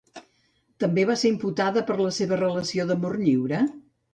[0.83, 3.63] També va ser imputada per la seva relació d'amor lliure?